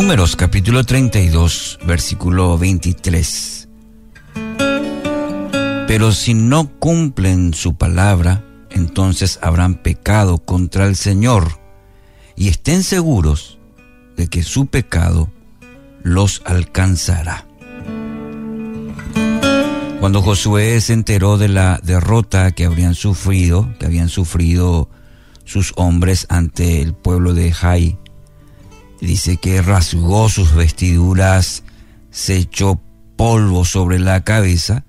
Números 0.00 0.36
capítulo 0.36 0.84
32, 0.84 1.80
versículo 1.84 2.56
23. 2.56 3.68
Pero 5.88 6.12
si 6.12 6.34
no 6.34 6.70
cumplen 6.78 7.52
su 7.52 7.74
palabra, 7.76 8.44
entonces 8.70 9.40
habrán 9.42 9.82
pecado 9.82 10.38
contra 10.38 10.86
el 10.86 10.94
Señor 10.94 11.58
y 12.36 12.46
estén 12.46 12.84
seguros 12.84 13.58
de 14.16 14.28
que 14.28 14.44
su 14.44 14.66
pecado 14.66 15.32
los 16.04 16.42
alcanzará. 16.44 17.48
Cuando 19.98 20.22
Josué 20.22 20.80
se 20.80 20.92
enteró 20.92 21.38
de 21.38 21.48
la 21.48 21.80
derrota 21.82 22.52
que 22.52 22.66
habrían 22.66 22.94
sufrido, 22.94 23.68
que 23.80 23.86
habían 23.86 24.08
sufrido 24.08 24.88
sus 25.42 25.72
hombres 25.74 26.26
ante 26.28 26.82
el 26.82 26.94
pueblo 26.94 27.34
de 27.34 27.50
Jai, 27.50 27.98
dice 29.00 29.36
que 29.36 29.62
rasgó 29.62 30.28
sus 30.28 30.54
vestiduras, 30.54 31.64
se 32.10 32.36
echó 32.36 32.80
polvo 33.16 33.64
sobre 33.64 33.98
la 33.98 34.24
cabeza 34.24 34.84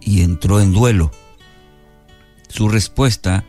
y 0.00 0.22
entró 0.22 0.60
en 0.60 0.72
duelo. 0.72 1.10
Su 2.48 2.68
respuesta 2.68 3.44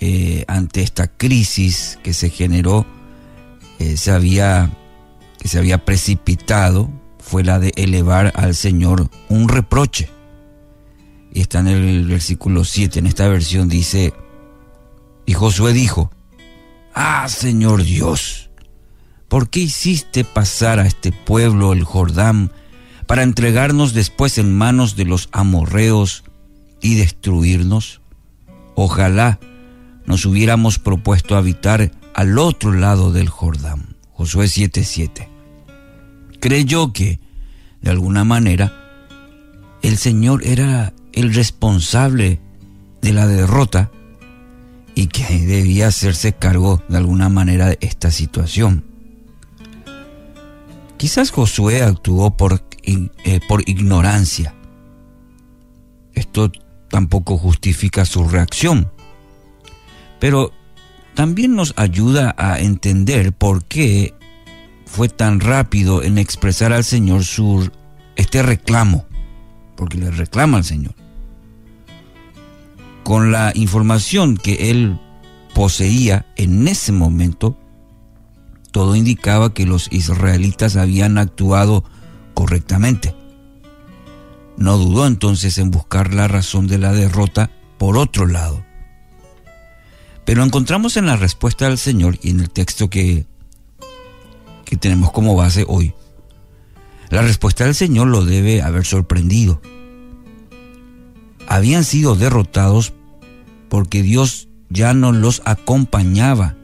eh, 0.00 0.44
ante 0.48 0.82
esta 0.82 1.08
crisis 1.08 1.98
que 2.02 2.12
se 2.12 2.30
generó, 2.30 2.86
eh, 3.78 3.96
se 3.96 4.10
había, 4.10 4.70
que 5.38 5.48
se 5.48 5.58
había 5.58 5.84
precipitado 5.84 6.90
fue 7.18 7.44
la 7.44 7.58
de 7.58 7.72
elevar 7.76 8.32
al 8.36 8.54
Señor 8.54 9.10
un 9.28 9.48
reproche. 9.48 10.08
Y 11.32 11.40
está 11.40 11.60
en 11.60 11.68
el 11.68 12.06
versículo 12.06 12.64
7, 12.64 13.00
en 13.00 13.06
esta 13.06 13.28
versión 13.28 13.68
dice, 13.68 14.14
y 15.26 15.34
Josué 15.34 15.72
dijo, 15.72 16.10
Ah, 16.94 17.28
Señor 17.28 17.84
Dios, 17.84 18.47
¿por 19.28 19.50
qué 19.50 19.60
hiciste 19.60 20.24
pasar 20.24 20.78
a 20.78 20.86
este 20.86 21.12
pueblo 21.12 21.72
el 21.72 21.84
Jordán 21.84 22.50
para 23.06 23.22
entregarnos 23.22 23.94
después 23.94 24.38
en 24.38 24.56
manos 24.56 24.96
de 24.96 25.04
los 25.04 25.28
amorreos 25.32 26.24
y 26.80 26.96
destruirnos? 26.96 28.00
Ojalá 28.74 29.38
nos 30.06 30.24
hubiéramos 30.24 30.78
propuesto 30.78 31.36
habitar 31.36 31.92
al 32.14 32.38
otro 32.38 32.72
lado 32.72 33.12
del 33.12 33.28
Jordán. 33.28 33.96
Josué 34.12 34.46
7:7 34.46 35.28
creyó 36.40 36.92
que, 36.92 37.20
de 37.82 37.90
alguna 37.90 38.24
manera, 38.24 38.72
el 39.82 39.96
Señor 39.96 40.44
era 40.44 40.92
el 41.12 41.34
responsable 41.34 42.40
de 43.02 43.12
la 43.12 43.26
derrota 43.26 43.90
y 44.94 45.06
que 45.06 45.24
debía 45.46 45.88
hacerse 45.88 46.32
cargo 46.32 46.82
de 46.88 46.96
alguna 46.96 47.28
manera 47.28 47.68
de 47.68 47.78
esta 47.80 48.10
situación. 48.10 48.87
Quizás 50.98 51.30
Josué 51.30 51.82
actuó 51.82 52.36
por, 52.36 52.60
eh, 52.82 53.40
por 53.48 53.62
ignorancia. 53.68 54.54
Esto 56.12 56.50
tampoco 56.90 57.38
justifica 57.38 58.04
su 58.04 58.24
reacción, 58.28 58.90
pero 60.18 60.52
también 61.14 61.54
nos 61.54 61.72
ayuda 61.76 62.34
a 62.36 62.58
entender 62.58 63.32
por 63.32 63.64
qué 63.64 64.14
fue 64.86 65.08
tan 65.08 65.38
rápido 65.38 66.02
en 66.02 66.18
expresar 66.18 66.72
al 66.72 66.82
Señor 66.82 67.22
su, 67.24 67.70
este 68.16 68.42
reclamo, 68.42 69.06
porque 69.76 69.98
le 69.98 70.10
reclama 70.10 70.56
al 70.56 70.64
Señor. 70.64 70.94
Con 73.04 73.30
la 73.30 73.52
información 73.54 74.36
que 74.36 74.70
él 74.70 74.98
poseía 75.54 76.26
en 76.36 76.66
ese 76.66 76.90
momento, 76.90 77.56
todo 78.70 78.96
indicaba 78.96 79.54
que 79.54 79.66
los 79.66 79.92
israelitas 79.92 80.76
habían 80.76 81.18
actuado 81.18 81.84
correctamente. 82.34 83.14
No 84.56 84.76
dudó 84.76 85.06
entonces 85.06 85.58
en 85.58 85.70
buscar 85.70 86.14
la 86.14 86.28
razón 86.28 86.66
de 86.66 86.78
la 86.78 86.92
derrota 86.92 87.50
por 87.78 87.96
otro 87.96 88.26
lado. 88.26 88.64
Pero 90.24 90.42
encontramos 90.42 90.96
en 90.96 91.06
la 91.06 91.16
respuesta 91.16 91.68
del 91.68 91.78
Señor 91.78 92.18
y 92.22 92.30
en 92.30 92.40
el 92.40 92.50
texto 92.50 92.90
que 92.90 93.26
que 94.68 94.76
tenemos 94.76 95.10
como 95.12 95.34
base 95.34 95.64
hoy. 95.66 95.94
La 97.08 97.22
respuesta 97.22 97.64
del 97.64 97.74
Señor 97.74 98.08
lo 98.08 98.26
debe 98.26 98.60
haber 98.60 98.84
sorprendido. 98.84 99.62
Habían 101.48 101.84
sido 101.84 102.14
derrotados 102.14 102.92
porque 103.70 104.02
Dios 104.02 104.48
ya 104.68 104.92
no 104.92 105.12
los 105.12 105.40
acompañaba 105.46 106.57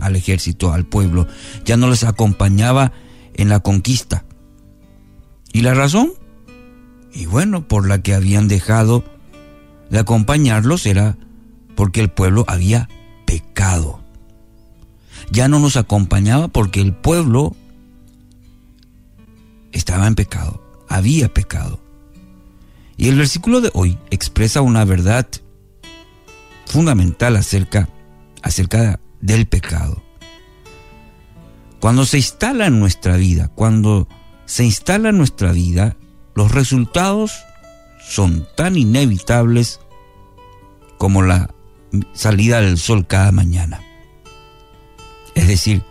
al 0.00 0.16
ejército, 0.16 0.72
al 0.72 0.84
pueblo, 0.86 1.26
ya 1.64 1.76
no 1.76 1.88
les 1.88 2.04
acompañaba 2.04 2.92
en 3.34 3.48
la 3.48 3.60
conquista. 3.60 4.24
¿Y 5.52 5.62
la 5.62 5.74
razón? 5.74 6.12
Y 7.12 7.26
bueno, 7.26 7.66
por 7.66 7.88
la 7.88 8.02
que 8.02 8.14
habían 8.14 8.48
dejado 8.48 9.04
de 9.90 9.98
acompañarlos 9.98 10.86
era 10.86 11.16
porque 11.74 12.00
el 12.00 12.10
pueblo 12.10 12.44
había 12.48 12.88
pecado 13.24 14.00
ya 15.30 15.48
no 15.48 15.58
nos 15.58 15.76
acompañaba 15.76 16.48
porque 16.48 16.80
el 16.80 16.94
pueblo 16.94 17.54
estaba 19.72 20.06
en 20.06 20.14
pecado, 20.14 20.62
había 20.88 21.32
pecado. 21.32 21.80
Y 22.96 23.08
el 23.08 23.16
versículo 23.16 23.60
de 23.60 23.70
hoy 23.74 23.98
expresa 24.10 24.60
una 24.60 24.84
verdad 24.84 25.26
fundamental 26.66 27.36
acerca, 27.36 27.88
acerca 28.42 29.00
del 29.20 29.46
pecado. 29.46 30.02
Cuando 31.80 32.04
se 32.04 32.18
instala 32.18 32.66
en 32.66 32.80
nuestra 32.80 33.16
vida, 33.16 33.48
cuando 33.48 34.08
se 34.46 34.64
instala 34.64 35.10
en 35.10 35.18
nuestra 35.18 35.52
vida, 35.52 35.96
los 36.34 36.52
resultados 36.52 37.32
son 38.08 38.46
tan 38.56 38.76
inevitables 38.76 39.80
como 40.96 41.22
la 41.22 41.54
salida 42.14 42.60
del 42.60 42.78
sol 42.78 43.06
cada 43.06 43.32
mañana. 43.32 43.80
Es 45.34 45.46
decir, 45.46 45.82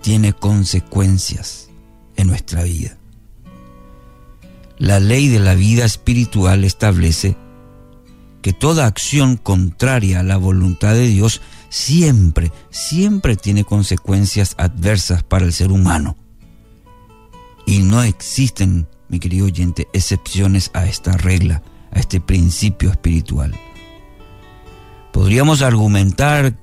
tiene 0.00 0.32
consecuencias 0.32 1.70
en 2.16 2.28
nuestra 2.28 2.62
vida. 2.62 2.96
La 4.78 5.00
ley 5.00 5.28
de 5.28 5.38
la 5.38 5.54
vida 5.54 5.84
espiritual 5.84 6.64
establece 6.64 7.36
que 8.42 8.52
toda 8.52 8.86
acción 8.86 9.36
contraria 9.36 10.20
a 10.20 10.24
la 10.24 10.36
voluntad 10.36 10.94
de 10.94 11.06
Dios 11.06 11.40
siempre, 11.74 12.52
siempre 12.70 13.34
tiene 13.34 13.64
consecuencias 13.64 14.54
adversas 14.58 15.24
para 15.24 15.44
el 15.44 15.52
ser 15.52 15.72
humano. 15.72 16.16
Y 17.66 17.80
no 17.80 18.00
existen, 18.04 18.86
mi 19.08 19.18
querido 19.18 19.46
oyente, 19.46 19.88
excepciones 19.92 20.70
a 20.72 20.86
esta 20.86 21.16
regla, 21.16 21.64
a 21.90 21.98
este 21.98 22.20
principio 22.20 22.92
espiritual. 22.92 23.56
Podríamos 25.12 25.62
argumentar 25.62 26.56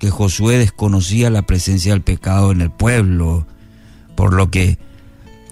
que 0.00 0.10
Josué 0.10 0.58
desconocía 0.58 1.30
la 1.30 1.42
presencia 1.42 1.92
del 1.92 2.02
pecado 2.02 2.50
en 2.50 2.60
el 2.60 2.72
pueblo, 2.72 3.46
por 4.16 4.32
lo 4.34 4.50
que 4.50 4.80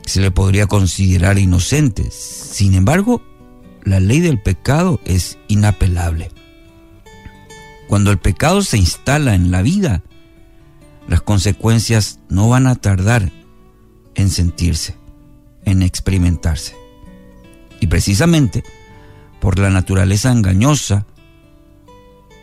se 0.04 0.22
le 0.22 0.32
podría 0.32 0.66
considerar 0.66 1.38
inocente. 1.38 2.10
Sin 2.10 2.74
embargo, 2.74 3.22
la 3.84 4.00
ley 4.00 4.18
del 4.18 4.42
pecado 4.42 4.98
es 5.04 5.38
inapelable. 5.46 6.32
Cuando 7.94 8.10
el 8.10 8.18
pecado 8.18 8.62
se 8.62 8.76
instala 8.76 9.36
en 9.36 9.52
la 9.52 9.62
vida, 9.62 10.02
las 11.06 11.20
consecuencias 11.20 12.18
no 12.28 12.48
van 12.48 12.66
a 12.66 12.74
tardar 12.74 13.30
en 14.16 14.30
sentirse, 14.30 14.96
en 15.64 15.80
experimentarse. 15.80 16.74
Y 17.78 17.86
precisamente 17.86 18.64
por 19.40 19.60
la 19.60 19.70
naturaleza 19.70 20.32
engañosa, 20.32 21.06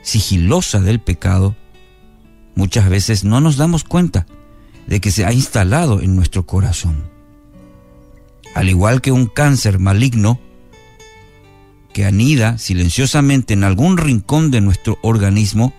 sigilosa 0.03 0.79
del 0.79 1.01
pecado, 1.01 1.57
muchas 2.55 2.87
veces 2.87 3.25
no 3.25 3.41
nos 3.41 3.57
damos 3.57 3.83
cuenta 3.83 4.27
de 4.87 5.01
que 5.01 5.11
se 5.11 5.25
ha 5.25 5.33
instalado 5.33 5.99
en 5.99 6.15
nuestro 6.15 6.45
corazón. 6.45 7.09
Al 8.55 8.69
igual 8.69 9.01
que 9.01 9.11
un 9.11 9.25
cáncer 9.25 9.79
maligno 9.79 10.39
que 11.93 12.05
anida 12.05 12.57
silenciosamente 12.57 13.53
en 13.53 13.63
algún 13.63 13.97
rincón 13.97 14.51
de 14.51 14.61
nuestro 14.61 14.97
organismo, 15.01 15.73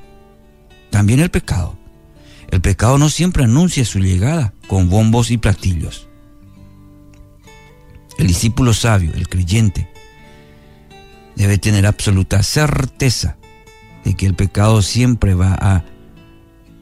también 0.91 1.21
el 1.21 1.31
pecado. 1.31 1.79
El 2.51 2.61
pecado 2.61 2.99
no 2.99 3.09
siempre 3.09 3.45
anuncia 3.45 3.85
su 3.85 3.99
llegada 3.99 4.53
con 4.69 4.91
bombos 4.91 5.31
y 5.31 5.39
platillos. 5.39 6.09
El 8.19 8.27
discípulo 8.27 8.75
sabio, 8.75 9.13
el 9.15 9.29
creyente, 9.29 9.89
debe 11.35 11.59
tener 11.59 11.87
absoluta 11.87 12.43
certeza 12.43 13.39
de 14.05 14.15
que 14.15 14.27
el 14.27 14.35
pecado 14.35 14.83
siempre 14.83 15.35
va 15.35 15.55
a 15.55 15.85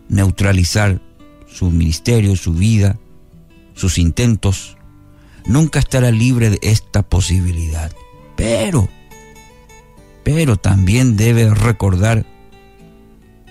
neutralizar 0.09 1.01
su 1.47 1.71
ministerio, 1.71 2.35
su 2.37 2.53
vida, 2.53 2.99
sus 3.75 3.99
intentos. 3.99 4.77
Nunca 5.47 5.79
estará 5.79 6.11
libre 6.11 6.51
de 6.51 6.59
esta 6.63 7.03
posibilidad. 7.03 7.93
Pero, 8.37 8.89
pero 10.23 10.57
también 10.57 11.17
debe 11.17 11.53
recordar 11.55 12.27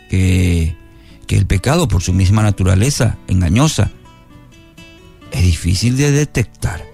que, 0.10 0.76
que 1.28 1.38
el 1.38 1.46
pecado 1.46 1.88
por 1.88 2.02
su 2.02 2.14
misma 2.14 2.44
naturaleza 2.44 3.18
engañosa 3.28 3.92
difícil 5.42 5.98
de 5.98 6.12
detectar. 6.12 6.86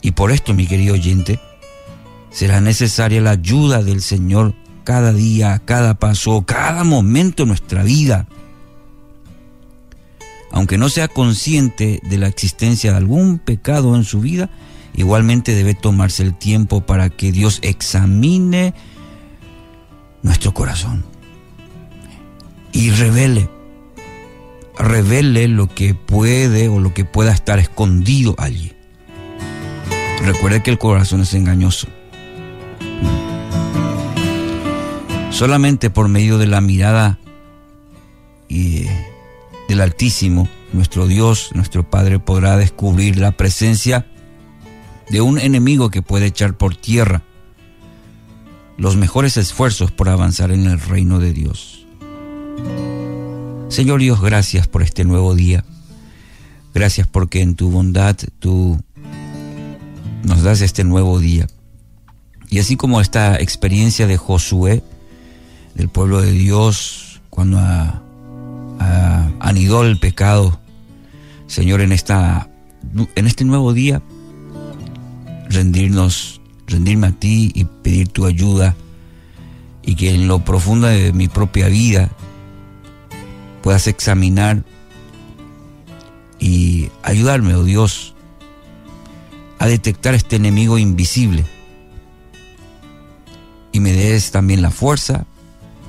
Y 0.00 0.12
por 0.12 0.32
esto, 0.32 0.54
mi 0.54 0.66
querido 0.66 0.94
oyente, 0.94 1.38
será 2.30 2.60
necesaria 2.60 3.20
la 3.20 3.32
ayuda 3.32 3.82
del 3.82 4.02
Señor 4.02 4.54
cada 4.84 5.12
día, 5.12 5.60
cada 5.64 5.94
paso, 5.94 6.44
cada 6.46 6.84
momento 6.84 7.44
de 7.44 7.48
nuestra 7.48 7.82
vida. 7.82 8.26
Aunque 10.50 10.78
no 10.78 10.88
sea 10.88 11.08
consciente 11.08 12.00
de 12.02 12.18
la 12.18 12.28
existencia 12.28 12.92
de 12.92 12.98
algún 12.98 13.38
pecado 13.38 13.96
en 13.96 14.04
su 14.04 14.20
vida, 14.20 14.50
igualmente 14.94 15.54
debe 15.54 15.74
tomarse 15.74 16.22
el 16.22 16.34
tiempo 16.34 16.80
para 16.80 17.10
que 17.10 17.32
Dios 17.32 17.58
examine 17.62 18.74
nuestro 20.22 20.54
corazón 20.54 21.04
y 22.74 22.90
revele, 22.90 23.48
revele 24.76 25.46
lo 25.48 25.68
que 25.68 25.94
puede 25.94 26.68
o 26.68 26.80
lo 26.80 26.92
que 26.92 27.04
pueda 27.04 27.32
estar 27.32 27.58
escondido 27.60 28.34
allí. 28.36 28.72
Recuerde 30.24 30.62
que 30.62 30.70
el 30.70 30.78
corazón 30.78 31.20
es 31.20 31.34
engañoso. 31.34 31.86
Solamente 35.30 35.90
por 35.90 36.08
medio 36.08 36.38
de 36.38 36.46
la 36.46 36.60
mirada 36.60 37.18
y 38.48 38.86
del 39.68 39.80
Altísimo, 39.80 40.48
nuestro 40.72 41.06
Dios, 41.06 41.50
nuestro 41.54 41.88
Padre 41.88 42.18
podrá 42.18 42.56
descubrir 42.56 43.18
la 43.18 43.32
presencia 43.32 44.06
de 45.10 45.20
un 45.20 45.38
enemigo 45.38 45.90
que 45.90 46.02
puede 46.02 46.26
echar 46.26 46.56
por 46.56 46.76
tierra 46.76 47.22
los 48.76 48.96
mejores 48.96 49.36
esfuerzos 49.36 49.92
por 49.92 50.08
avanzar 50.08 50.50
en 50.50 50.66
el 50.66 50.80
reino 50.80 51.20
de 51.20 51.32
Dios. 51.32 51.86
Señor 53.68 54.00
Dios, 54.00 54.20
gracias 54.20 54.66
por 54.68 54.82
este 54.82 55.04
nuevo 55.04 55.34
día. 55.34 55.64
Gracias 56.74 57.06
porque 57.06 57.40
en 57.40 57.54
tu 57.54 57.70
bondad 57.70 58.16
tú 58.38 58.80
nos 60.24 60.42
das 60.42 60.60
este 60.60 60.84
nuevo 60.84 61.20
día. 61.20 61.46
Y 62.50 62.58
así 62.58 62.76
como 62.76 63.00
esta 63.00 63.36
experiencia 63.36 64.06
de 64.06 64.16
Josué, 64.16 64.82
del 65.74 65.88
pueblo 65.88 66.20
de 66.20 66.32
Dios, 66.32 67.20
cuando 67.30 67.60
anidó 69.40 69.84
el 69.84 69.98
pecado, 69.98 70.58
Señor, 71.46 71.80
en, 71.80 71.92
esta, 71.92 72.48
en 73.14 73.26
este 73.26 73.44
nuevo 73.44 73.72
día, 73.72 74.02
rendirnos, 75.54 76.40
rendirme 76.66 77.08
a 77.08 77.12
ti 77.12 77.52
y 77.54 77.64
pedir 77.64 78.08
tu 78.08 78.26
ayuda 78.26 78.76
y 79.82 79.94
que 79.96 80.14
en 80.14 80.28
lo 80.28 80.44
profundo 80.44 80.86
de 80.86 81.12
mi 81.12 81.28
propia 81.28 81.68
vida 81.68 82.10
puedas 83.62 83.86
examinar 83.86 84.64
y 86.38 86.90
ayudarme, 87.02 87.54
oh 87.54 87.64
Dios, 87.64 88.14
a 89.58 89.66
detectar 89.66 90.14
este 90.14 90.36
enemigo 90.36 90.78
invisible 90.78 91.44
y 93.72 93.80
me 93.80 93.92
des 93.92 94.30
también 94.30 94.62
la 94.62 94.70
fuerza 94.70 95.26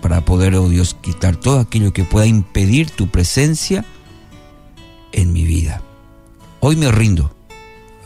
para 0.01 0.23
poder, 0.23 0.55
oh 0.55 0.69
Dios, 0.69 0.95
quitar 1.01 1.35
todo 1.35 1.59
aquello 1.59 1.91
que 1.93 2.03
pueda 2.03 2.25
impedir 2.25 2.89
tu 2.89 3.07
presencia 3.07 3.85
en 5.11 5.33
mi 5.33 5.43
vida. 5.43 5.81
Hoy 6.61 6.75
me 6.75 6.91
rindo, 6.91 7.34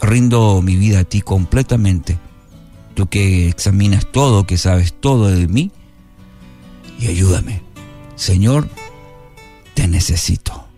rindo 0.01 0.61
mi 0.61 0.75
vida 0.75 0.99
a 0.99 1.03
ti 1.03 1.21
completamente, 1.21 2.17
tú 2.93 3.07
que 3.07 3.47
examinas 3.47 4.07
todo, 4.11 4.45
que 4.45 4.57
sabes 4.57 4.93
todo 4.93 5.27
de 5.27 5.47
mí, 5.47 5.71
y 6.99 7.07
ayúdame. 7.07 7.61
Señor, 8.15 8.67
te 9.73 9.87
necesito. 9.87 10.68